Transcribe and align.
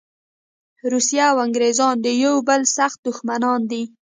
روسیه 0.91 1.25
او 1.31 1.37
انګریزان 1.45 1.95
د 2.01 2.07
یوه 2.23 2.41
بل 2.47 2.61
سخت 2.77 2.97
دښمنان 3.07 3.59
دي. 3.71 3.83